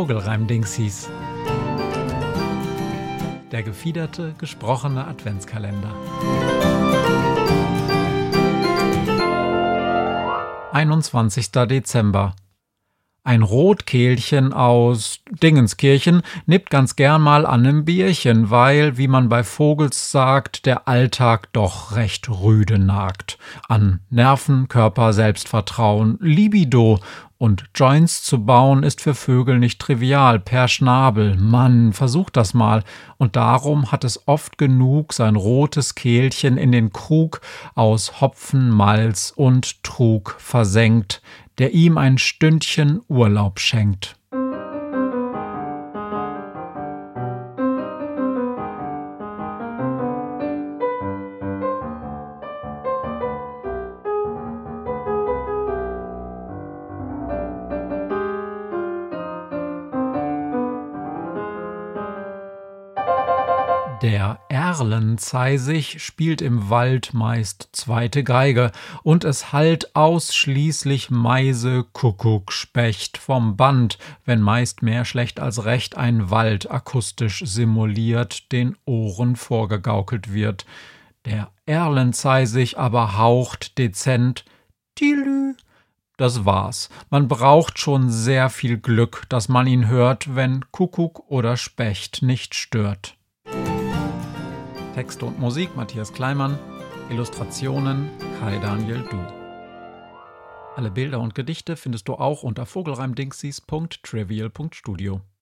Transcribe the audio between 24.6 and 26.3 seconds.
Körper, Selbstvertrauen,